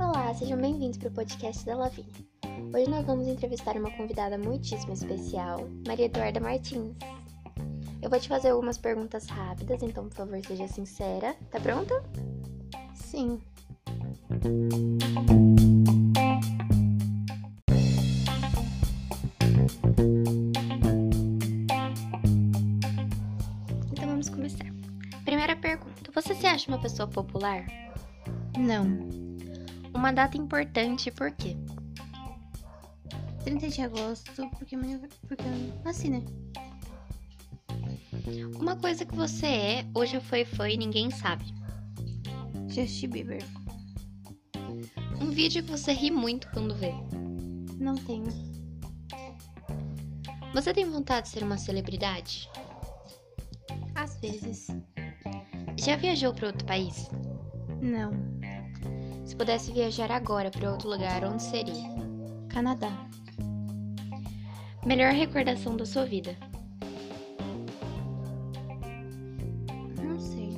[0.00, 2.10] Olá, sejam bem-vindos para o podcast da Lavínia.
[2.74, 6.96] Hoje nós vamos entrevistar uma convidada muitíssimo especial, Maria Eduarda Martins.
[8.02, 11.36] Eu vou te fazer algumas perguntas rápidas, então por favor seja sincera.
[11.52, 12.02] Tá pronta?
[12.96, 13.40] Sim.
[25.24, 27.64] Primeira pergunta: Você se acha uma pessoa popular?
[28.58, 28.86] Não.
[29.94, 31.56] Uma data importante por quê?
[33.44, 34.76] 30 de agosto, porque,
[35.26, 36.22] porque eu nasci, né?
[38.58, 41.44] Uma coisa que você é ou já foi fã e ninguém sabe.
[42.68, 43.44] Justin Bieber.
[45.20, 46.92] Um vídeo que você ri muito quando vê.
[47.78, 48.32] Não tenho.
[50.54, 52.48] Você tem vontade de ser uma celebridade?
[53.94, 54.68] Às vezes.
[55.84, 57.10] Já viajou para outro país?
[57.80, 58.12] Não.
[59.24, 61.90] Se pudesse viajar agora para outro lugar, onde seria?
[62.48, 62.88] Canadá.
[64.86, 66.36] Melhor recordação da sua vida?
[70.00, 70.56] Não sei.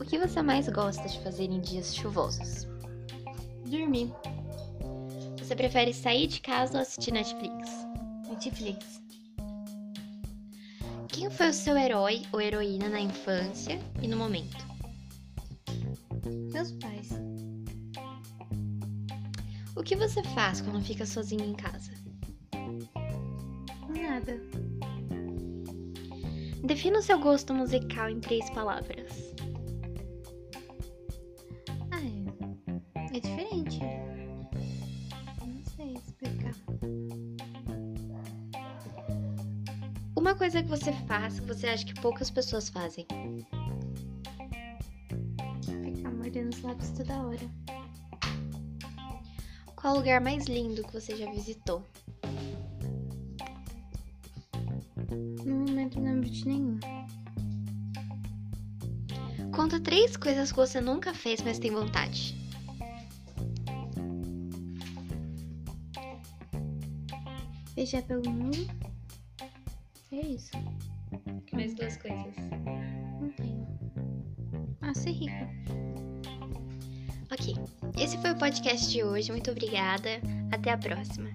[0.00, 2.66] O que você mais gosta de fazer em dias chuvosos?
[3.66, 4.10] Dormir.
[5.38, 7.68] Você prefere sair de casa ou assistir Netflix?
[8.30, 9.01] Netflix.
[11.12, 14.56] Quem foi o seu herói ou heroína na infância e no momento?
[16.50, 17.10] Meus pais.
[19.76, 21.92] O que você faz quando fica sozinho em casa?
[23.88, 24.40] Nada.
[26.64, 29.34] Defina o seu gosto musical em três palavras.
[31.90, 33.16] Ah, é.
[33.16, 33.80] É diferente.
[35.46, 36.54] Não sei explicar.
[40.22, 43.04] Uma coisa que você faz que você acha que poucas pessoas fazem.
[45.84, 47.50] Ficar mordendo os lábios toda hora.
[49.74, 51.84] Qual o lugar mais lindo que você já visitou?
[55.44, 56.78] No momento não lembro de nenhum.
[59.52, 62.40] Conta três coisas que você nunca fez, mas tem vontade.
[67.74, 68.91] Beijar pelo mundo.
[70.12, 70.50] É isso.
[71.52, 72.34] Mais duas coisas.
[73.20, 73.66] Não tenho.
[74.82, 75.48] Ah, ser rica.
[77.32, 77.54] Ok.
[77.98, 79.32] Esse foi o podcast de hoje.
[79.32, 80.20] Muito obrigada.
[80.52, 81.30] Até a próxima.